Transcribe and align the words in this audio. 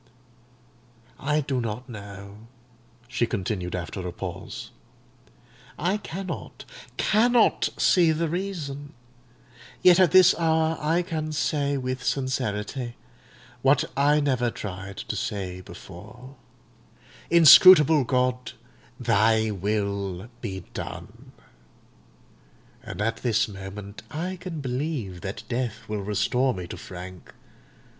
"I 1.19 1.41
do 1.41 1.61
not 1.61 1.87
know," 1.87 2.47
she 3.07 3.27
continued 3.27 3.75
after 3.75 4.07
a 4.07 4.11
pause: 4.11 4.71
"I 5.77 5.97
cannot—cannot 5.97 7.69
see 7.77 8.11
the 8.11 8.27
reason; 8.27 8.95
yet 9.83 9.99
at 9.99 10.09
this 10.09 10.33
hour 10.39 10.75
I 10.81 11.03
can 11.03 11.31
say 11.31 11.77
with 11.77 12.03
sincerity, 12.03 12.95
what 13.61 13.85
I 13.95 14.19
never 14.19 14.49
tried 14.49 14.97
to 14.97 15.15
say 15.15 15.61
before, 15.61 16.35
Inscrutable 17.29 18.03
God, 18.03 18.53
Thy 18.99 19.51
will 19.51 20.29
be 20.41 20.61
done! 20.73 21.31
And 22.81 23.03
at 23.03 23.17
this 23.17 23.47
moment 23.47 24.01
I 24.09 24.37
can 24.37 24.61
believe 24.61 25.21
that 25.21 25.43
death 25.47 25.87
will 25.87 26.01
restore 26.01 26.55
me 26.55 26.65
to 26.69 26.77
Frank. 26.77 27.35